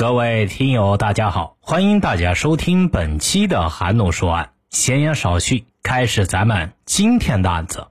[0.00, 4.52] 各位听友，大家好，欢迎大家收听本期的韩怒说案。
[4.70, 7.86] 闲言少叙，开始咱们今天的案子。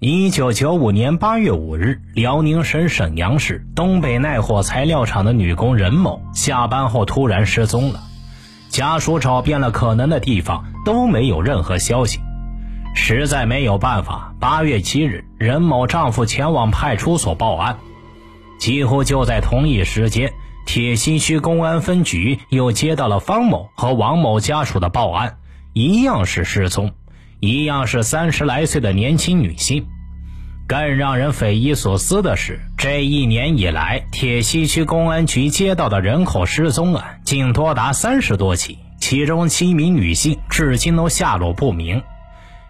[0.00, 8.00] 一九九五年八月五日，辽宁省沈阳市东北耐火材料厂的女工任某下班后突然失踪了，
[8.68, 12.18] 家属找遍了可能的地方都没有任何消息，
[12.96, 14.34] 实在没有办法。
[14.40, 17.78] 八月七日，任某丈夫前往派出所报案，
[18.58, 20.32] 几乎就在同一时间。
[20.72, 25.36] 铁西区公安分局又接到了方某和王某家属的报案，
[25.74, 26.92] 一样是失踪，
[27.40, 29.84] 一样是三十来岁的年轻女性。
[30.66, 42.02] 更让人匪夷所思的是，这一年以来，铁西区公安局接到的人口失踪案竟多达三十多起，其中七名女性至今都下落不明。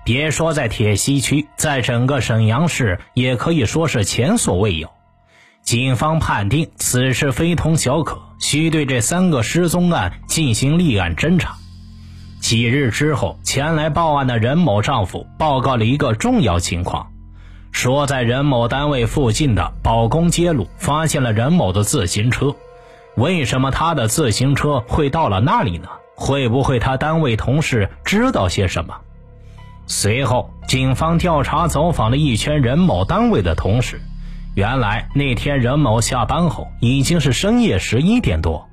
[0.05, 4.91] 别说在铁西区，在整个沈阳市也可以说是前所未有。
[5.73, 11.55] 警方判定此事非同小可，需对这三个失踪案进行立案侦查。
[12.41, 17.07] 几日之后，前来报案的任某丈夫报告了一个重要情况，
[17.71, 22.55] 说在任某单位附近的保工街路发现了任某的自行车。
[23.17, 25.89] 为什么他的自行车会到了那里呢？
[26.17, 28.95] 会不会他单位同事知道些什么？
[29.87, 34.03] 随后，警方调查走访了一圈任某单位的同事。
[34.55, 38.69] 原来那天任某下班后已经是深夜十一点多，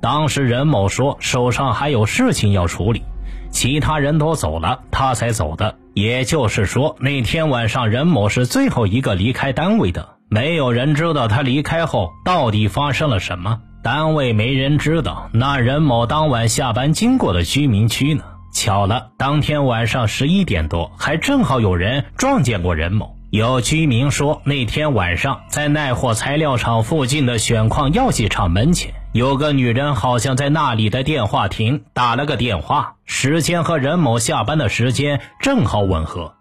[0.00, 3.02] 当时任某说手上还有事情要处理，
[3.50, 5.76] 其他人都走了，他才走的。
[5.92, 13.60] 也就是说，那天晚上任某是最后一个离开单位的，没有人知道他离开后到底发生了什么。
[13.82, 18.22] 单位没人知道，那任某当晚下班经过的居民区呢？
[18.54, 23.17] 巧了，当天晚上十一点多，还正好有人撞见过任某。
[23.30, 36.36] 有居民说，那天晚上在耐火材料厂附近的选矿药剂厂门前，有个女人好像在那里的电话亭打了个电话，时间和任某下班的时间正好吻合。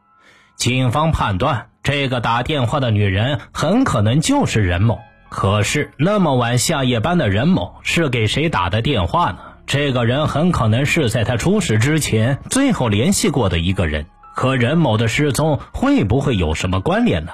[0.55, 4.97] 警方判断，这个打电话的女人很可能就是任某。
[5.27, 9.39] 可是，那么晚下夜班的任某是给谁打的电话呢？
[9.65, 14.05] 这个人很可能是在他出事之前最后联系过的一个人。
[14.37, 17.31] 和任某的失踪会不会有什么关联呢？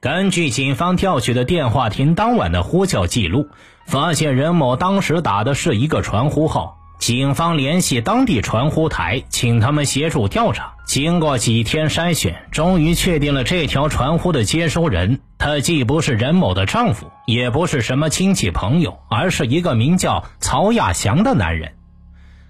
[0.00, 3.48] 根据警方调取的电话亭当晚的呼叫记录，
[3.84, 6.78] 发现任某当时打的是一个传呼号。
[7.00, 10.74] 警方联系当地传呼台，请他们协助调查。
[10.86, 15.18] 经过几天筛选，终于确定了这条传呼的接收人。
[15.36, 21.72] 他既不是任某的丈夫，也不是什么亲戚朋友，而是一个名叫曹亚祥的男人。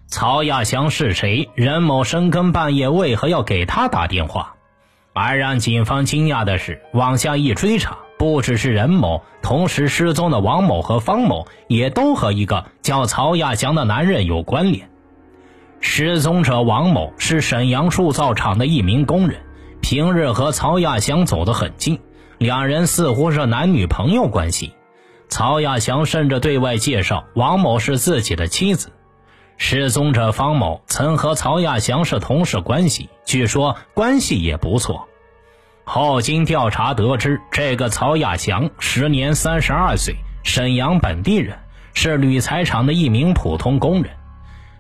[0.06, 1.48] 曹亚祥是谁？
[1.54, 4.54] 任某深更半夜为何要给他打电话？
[5.12, 14.88] 而让警方惊讶的是，往下一追查，不只是任某，同时失踪的王某和方某也都和一个叫曹亚祥的男人有关联。
[15.80, 19.40] 失踪者王某是沈阳铸造厂的一名工人，
[19.80, 21.98] 平日和曹亚祥走得很近，
[22.38, 24.72] 两人似乎是男女朋友关系。
[25.28, 28.90] 曹亚祥甚至对外介绍王某是自己的妻子。
[29.56, 35.08] 失踪者方某曾和曹亚祥是同事关系，据说关系也不错。
[35.84, 41.58] 后经调查得知，这个曹亚祥时年三十二岁，沈阳本地人，
[41.92, 44.12] 是铝材厂的一名普通工人。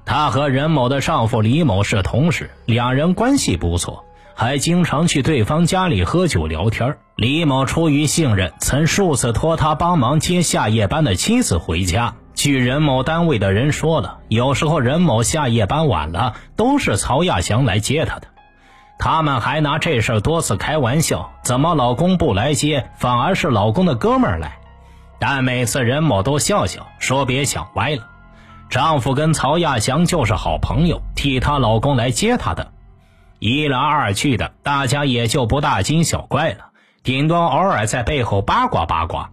[0.06, 4.04] 他和任某的丈夫李某是同事，两人关系不错，
[4.34, 6.96] 还经常去对方家里喝酒聊天。
[7.16, 12.16] 李某出于信任，曾数次托他帮忙接下夜班的妻子回家。
[12.34, 18.26] 据任某单位的人说了，有时候任某下夜班晚了，都是曹亚祥来接她的。
[18.98, 24.58] 他们还拿这事多次开玩笑，怎么老公不来接，反而是老公的哥们儿来？
[25.18, 28.08] 但每次任某都笑笑说别想歪了，
[28.68, 32.72] 丈夫跟曹亚祥就是好朋友，替她老公来接她的。
[33.38, 36.66] 一来二去的，大家也就不大惊小怪了，
[37.02, 39.30] 顶多偶尔在背后八卦八卦。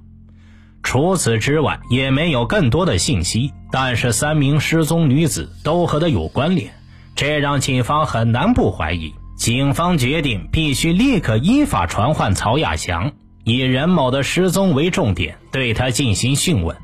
[0.84, 3.54] 除此之外，也没有更多的信息。
[3.72, 6.74] 但是三名失踪女子都和他有关联，
[7.16, 9.14] 这让警方很难不怀疑。
[9.38, 13.14] 警方决定必须立刻依法传唤曹亚祥，
[13.44, 16.76] 以任某的失踪为重点，对他进行讯问。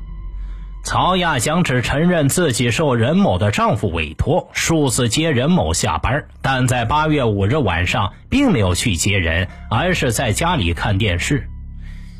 [0.84, 11.47] 曹亚祥只承认自己受任某的丈夫委托，数次接任某下班，但在八月五日晚上并没有去接人，而是在家里看电视。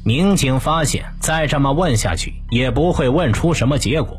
[0.09, 4.19] 民警发现，再这么问下去也不会问出什么结果。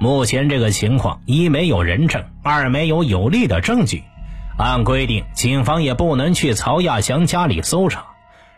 [0.00, 4.02] 目前这个情况，一没有人证，二没有有力的证据。
[4.56, 8.06] 按规定，警方也不能去曹亚祥家里搜查。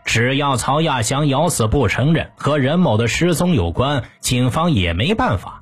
[0.05, 5.61] 只要曹亚祥咬死不承认和任某的失踪有关，警方也没办法。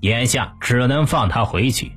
[0.00, 1.92] 眼下只能放他回去。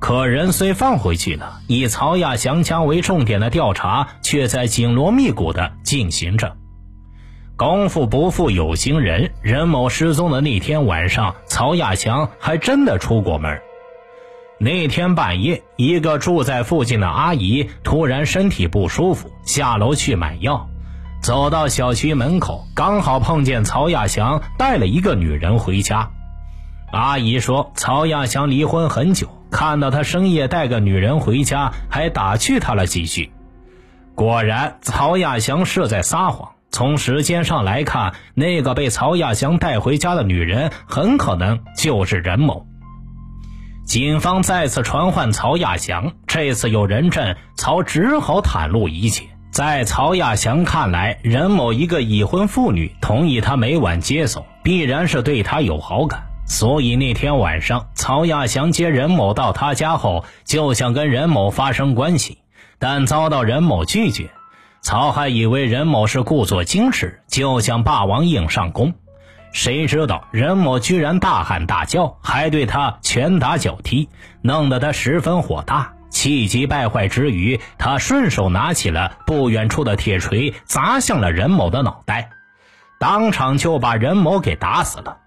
[0.00, 6.56] 可人虽放回去了，以曹亚祥家为重点的调查却在紧锣密鼓的进行着。
[7.64, 13.62] 功夫不负有心人，任某失踪的那天晚上，曹亚祥还真的出过门。
[14.58, 20.68] 那天半夜，一个住在附近的阿姨突然身体不舒服，下楼去买药。
[21.22, 26.10] 走到小区门口，刚好碰见曹亚祥带了一个女人回家。
[26.90, 33.30] 阿姨说，曹亚祥离婚很久，看到他深夜带个女人回家，还打趣他了几句。
[34.16, 36.51] 果然，曹亚祥是在撒谎。
[36.72, 42.66] 从时间上来看，那个被曹亚祥带回家的女人，很可能就是任某。
[43.84, 49.26] 警方再次传唤曹亚祥，这次有人证，曹只好袒露一切。
[49.50, 56.22] 在曹亚祥看来，任某一个已婚妇女同意他每晚接送，必然是对他有好感。
[56.46, 62.38] 所以那天晚上，曹亚祥接任某到他家后，就想跟任某发生关系，
[62.78, 64.30] 但遭到任某拒绝。
[64.82, 68.92] 曹还以为任某是故作矜持，就想霸王硬上弓。
[69.52, 74.08] 谁知道任某居然大喊大叫，还对他拳打脚踢，
[74.40, 75.92] 弄得他十分火大。
[76.10, 82.30] 气急败坏之余，他顺手拿起了不远处的铁锤，砸向了任某的脑袋，
[82.98, 85.18] 当场就把任某给打死了。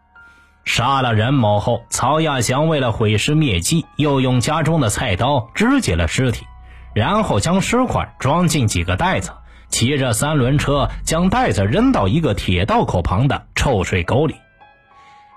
[0.64, 6.46] 杀了任某后，曹亚祥为了毁尸灭迹，又用家中的菜刀肢解了尸体，
[6.94, 9.32] 然后将尸块装进几个袋子，
[9.70, 14.36] 骑着三轮车将袋子扔到一个铁道口旁的臭水沟里。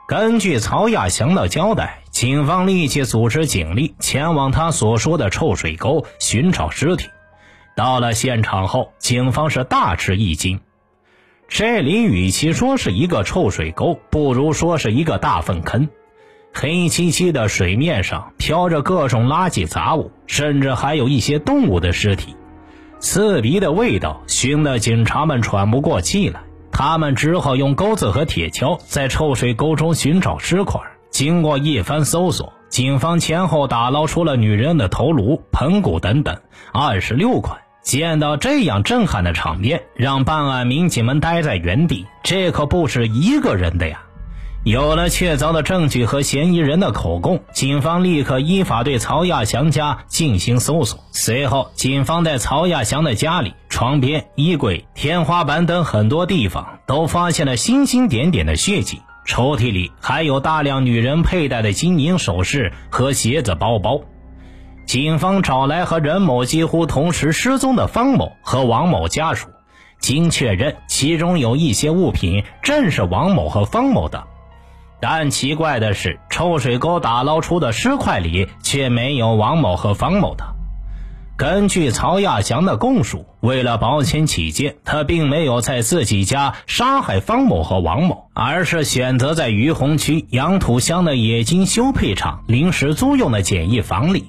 [0.07, 2.01] 根据曹亚祥的交代。
[2.11, 7.07] 警方立即组织警力前往他所说的臭水沟寻找尸体。
[7.77, 10.59] 到了现场后，警方是大吃一惊。
[11.47, 15.89] 这里与其说是一个臭水沟，不如说是一个大粪坑。
[16.53, 22.35] 黑漆漆的水面上飘着各种垃圾杂物，甚至还有一些动物的尸体，
[23.01, 26.41] 刺鼻的味道熏得警察们喘不过气来。
[26.71, 30.81] 他们只好用钩子和铁锹在臭水沟中寻找尸块。
[31.11, 36.39] 经过一番搜索，警方前后打捞出了女人的头颅、盆骨等等
[36.73, 37.57] 二十六块。
[37.83, 42.07] 见到这样震撼的场面，让办案民警们呆在原地。
[42.23, 44.03] 这可不是一个人的呀！
[44.69, 51.01] 有了确凿的证据和嫌疑人的口供，警方立刻依法对曹亚祥家进行搜索。
[51.11, 59.01] 随后，警方在曹亚祥的家里、床边、衣柜、天花板等很多地方都发现了星星点点的血迹。
[59.25, 64.03] 抽屉里还有大量女人佩戴的金银首饰和鞋子、包包。
[64.85, 69.49] 警方找来和任某几乎同时失踪的方某和王某家属，
[69.99, 74.27] 经确认，其中有一些物品正是王某和方某的。
[75.01, 80.45] 但奇怪的是，臭水沟打捞出的尸块里却没有王某和方某的。
[81.37, 94.25] 根据曹亚祥的供述，为了保险起见，他并没有在自己家杀害方某和王某，而是选择在于洪区杨土乡的冶金修配厂临时租用的简易房里。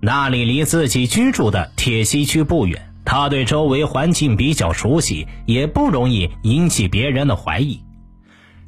[0.00, 7.80] 那里离自己居住的铁西区不远，他对周围环境比较熟悉，也不容易引起别人的怀疑。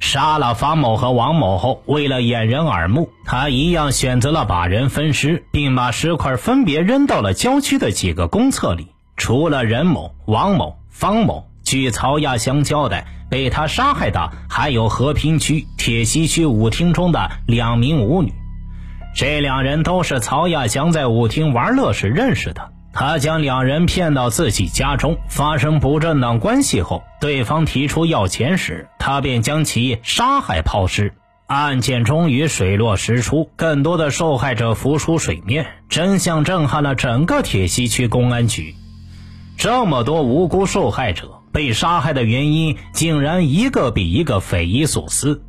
[0.00, 8.88] 杀了方某和王某后，为了掩人耳目，他一样选择了把人分尸，并把尸块分别扔到了郊区的几个公厕里。
[9.16, 18.32] 除了任某、王某、方某，据曹亚祥交代，被他杀害的还有和平区铁西区舞厅中的两名舞女。
[19.14, 22.72] 这两人都是曹亚祥在舞厅玩乐时认识的。
[22.92, 31.14] 他将两人骗到自己家中发生不正当关系后，对方提出要钱时，他便将其杀害抛尸。
[31.46, 38.74] 案件终于水落石出，更多的受害者浮出水面，真相震撼了整个铁西区公安局。
[39.56, 45.42] 这么多无辜受害者被杀害的原因，竟然一个比一个匪夷所思。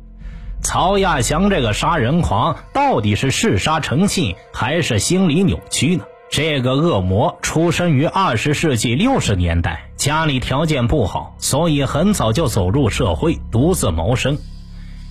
[0.60, 6.04] 曹亚祥这个杀人狂，到底是嗜杀成性，还是心理扭曲呢？
[6.32, 14.38] 这个恶魔出生于二十世纪六十年代，家里条件不好，所以很早就走入社会，独自谋生。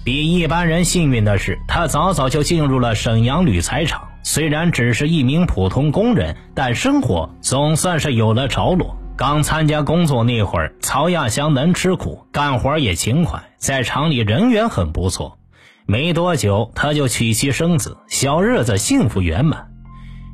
[0.03, 4.01] 比一般人幸运的是，他早早就进入了沈阳铝材厂。
[4.23, 8.97] 虽然只是一名普通工人，但生活总算是有了着落。
[9.15, 15.37] 刚参加工作那会儿，曹亚祥能吃苦，干活也勤快，在厂里人缘很不错。
[15.85, 19.67] 没多久，他就娶妻生子，小日子幸福圆满。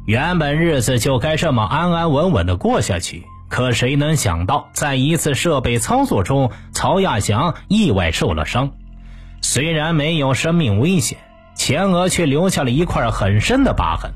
[0.08, 8.72] 原本日子就该这么安安稳稳的过下去，可谁能想到，在一次设备操作中，曹亚祥意外受了伤。
[9.42, 11.18] 虽然没有生命危险，
[11.56, 14.14] 前额却留下了一块很深的疤痕。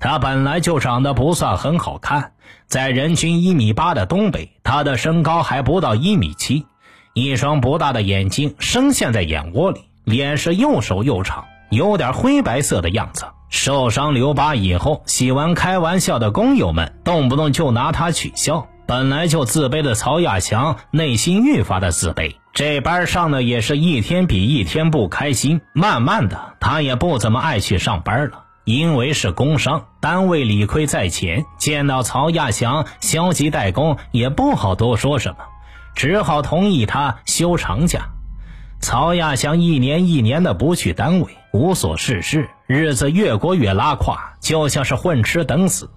[0.00, 2.32] 他本来就长得不算很好看，
[2.66, 6.66] 在人均一米八的东北，他的身高还不到一米七，
[7.12, 13.24] 一双不大的眼睛深陷在眼窝里，脸是又瘦又长，有点灰白色的样子。
[13.54, 18.66] 受伤留疤以后，喜欢开玩笑的工友们动不动就拿他取笑。
[18.84, 22.34] 本来就自卑的曹亚强，内心愈发的自卑。
[22.52, 25.60] 这班上的也是一天比一天不开心。
[25.72, 31.44] 慢慢的，他也不怎么爱去上班了，因为是工伤，单位理亏在前。
[31.56, 35.44] 见到曹亚强消极怠工，也不好多说什么，
[35.94, 38.08] 只好同意他休长假。
[38.84, 45.88] 曹亚祥一年一年的不去单位，无所事事，日子越过越拉胯，就像是混吃等死。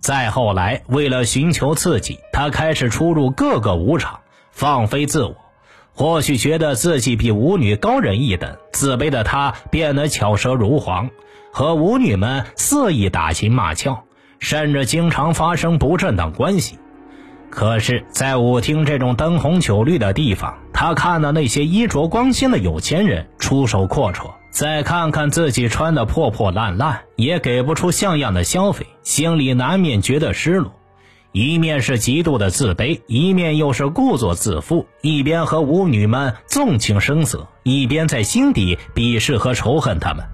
[0.00, 5.34] 再后来，为了寻求刺激，他开始出入各个舞场，放飞自我。
[5.94, 11.08] 或许觉得自己比舞女高人一等，自卑的他变得巧舌如簧，
[11.50, 14.02] 和舞女们肆意打情骂俏，
[14.40, 16.78] 甚至经常发生不正当关系。
[17.48, 30.70] 可是，在舞厅这种灯红酒绿的地方，他看到那些衣着光鲜的有钱人出手阔绰，再看看自己穿的破破烂烂，也给不出像样的消费，心里难免觉得失落。
[31.32, 40.26] 一面是极度的自卑，一面又是故作自负，一边和舞女们纵情声色，一边在心底鄙视和仇恨他们。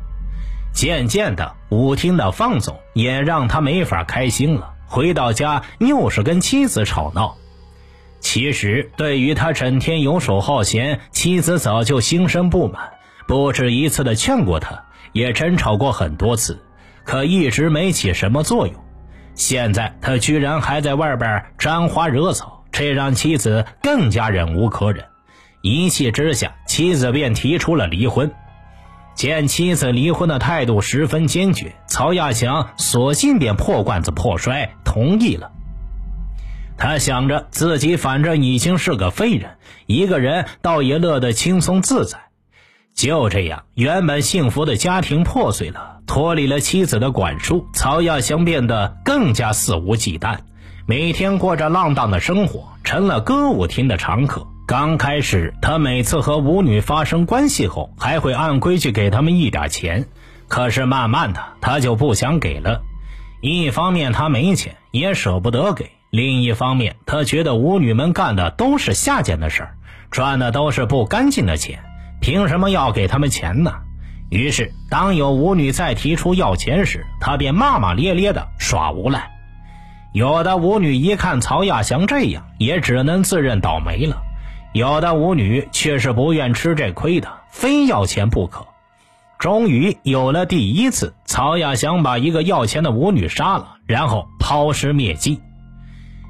[0.74, 4.74] 渐渐的，舞厅的放纵也让他没法开心了。
[4.88, 7.36] 回到家又是跟妻子吵闹，
[8.22, 12.92] 其实对于他整天游手好闲，妻子早就心生不满，
[13.26, 16.64] 不止一次的劝过他，也争吵过很多次，
[17.04, 18.74] 可一直没起什么作用。
[19.34, 25.04] 现在他居然还在外边沾花惹草，这让妻子更加忍无可忍，
[25.60, 28.32] 一气之下，妻子便提出了离婚。
[29.14, 35.50] 见妻子离婚的态度十分坚决，曹亚强索性便破罐子破摔，同意了。
[36.82, 39.50] 他想着自己反正已经是个废人，
[39.86, 42.18] 一个人倒也乐得轻松自在。
[42.92, 50.38] 就这样，原本幸福的家庭破碎了，脱离了妻子的管束，曹亚祥变得更加肆无忌惮，
[50.84, 54.44] 每天过着浪荡的生活，成了歌舞厅的常客。
[54.66, 60.08] 刚开始，他每次和舞女发生关系后，还会按规矩给他们一点钱。
[60.48, 62.82] 可是慢慢的，他就不想给了。
[63.40, 69.74] 一方面他没钱，也舍不得给；另一方面，他觉得舞女们干的都是下贱的事儿，
[70.10, 71.82] 赚的都是不干净的钱，
[72.20, 73.72] 凭什么要给他们钱呢？
[74.28, 79.30] 于是，当有舞女再提出要钱时，他便骂骂咧咧的耍无赖。
[80.12, 84.18] 有的舞女一看曹亚祥这样，也只能自认倒霉了。
[84.74, 88.66] 有的舞女却是不愿吃这亏的，非要钱不可。
[89.38, 95.40] 终于有了第一次，曹亚祥把一个要钱的舞女杀了，然后抛尸灭迹。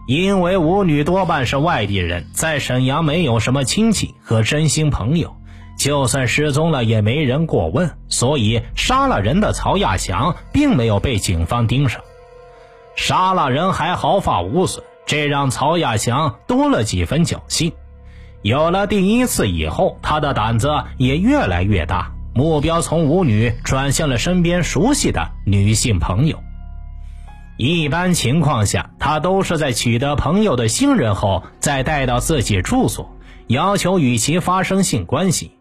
[0.06, 5.36] 因为舞女多半是外地人，在沈阳没有什么亲戚和真心朋友，
[5.78, 12.02] 就算失踪了也没人过问，所以杀了人的曹亚祥并没有被警方盯上。
[12.96, 17.72] 杀了人还毫发无损，这让曹亚祥多了几分侥幸。
[18.42, 20.68] 有了第一次以后，他的胆子
[20.98, 26.42] 也越来越大，目标从舞女转向了身边熟悉的女性朋友。
[27.62, 33.16] 一般情况下，他都是在取得朋友的信任后，再带到自己住所，
[33.46, 35.52] 要求与其发生性关系。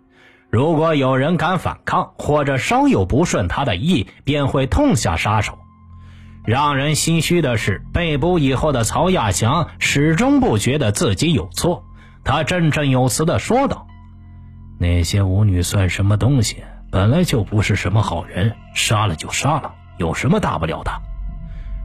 [0.50, 5.60] 如果有人敢反抗，或者稍有不顺他的意，便会痛下杀手。
[6.43, 11.84] 让人唏嘘的是，被捕以后的曹亚祥始终不觉得自己有错。
[12.24, 13.86] 他振振有词地说道
[14.79, 16.63] ：“那些舞女算什么东西？
[16.91, 20.91] 本来就不是什么好人，杀了就杀了，有什么大不了的？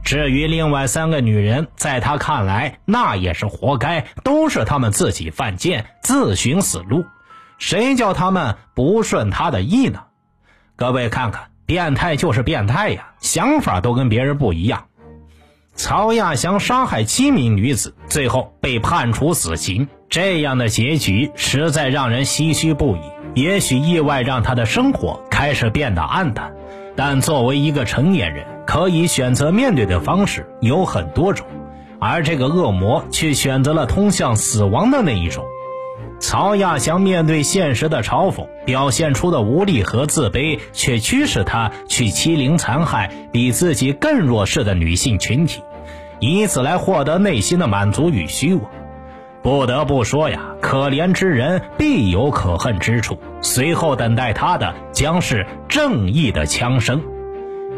[0.03, 7.05] 至于另外三个女人，在他看来，那也是活该，都是他们自己犯贱，自寻死路。
[7.57, 10.03] 谁叫他们不顺他的意呢？
[10.75, 14.85] 各位看看，变态就是变态呀，想法都跟别人不一样。”
[15.75, 19.87] 曹亚祥杀害七名女子，最后被判处死刑。
[20.09, 23.01] 这样的结局实在让人唏嘘不已。
[23.35, 26.55] 也许意外让他的生活开始变得暗淡，
[26.95, 31.47] 但作为一个成年人，可以选择面对的方式有很多种，
[31.99, 35.43] 而这个恶魔却选择了通向死亡的那一种。
[36.19, 45.63] 曹亚祥面对现实的嘲讽，表现出的无力和自卑，却驱使他去欺凌残害比自己更弱势的女性群体。
[46.19, 48.63] 以此来获得内心的满足与虚妄。
[49.43, 53.17] 不得不说呀，可怜之人必有可恨之处。
[53.41, 57.01] 随后等待他的将是正义的枪声。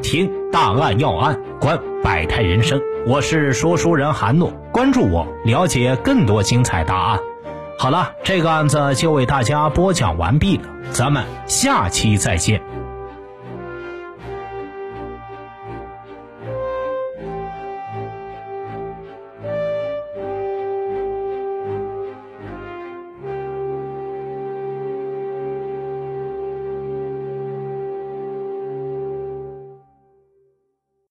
[0.02, 2.82] 听大案要案，观百态人生。
[3.06, 7.20] 我是说书人韩诺，关注我，了解更多精彩大案。
[7.78, 12.62] 好了，这个案子就为大家播讲完毕了，咱们下期再见。